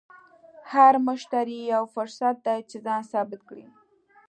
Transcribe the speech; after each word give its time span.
هر 0.73 0.93
مشتری 1.07 1.59
یو 1.73 1.83
فرصت 1.95 2.35
دی 2.45 2.59
چې 2.69 2.77
ځان 2.85 3.01
ثابت 3.11 3.41
کړې. 3.49 3.65